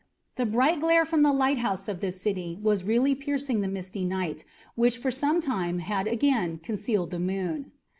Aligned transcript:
The 0.35 0.47
bright 0.47 0.79
glare 0.79 1.05
from 1.05 1.21
the 1.21 1.31
lighthouse 1.31 1.87
of 1.87 1.99
this 1.99 2.19
city 2.19 2.57
was 2.63 2.83
really 2.83 3.13
piercing 3.13 3.61
the 3.61 3.67
misty 3.67 4.03
night 4.03 4.39
air, 4.47 4.71
which 4.73 4.97
for 4.97 5.11
some 5.11 5.39
time 5.39 5.77
had 5.77 6.07
again 6.07 6.57
concealed 6.57 7.11
the 7.11 7.19
moon. 7.19 7.71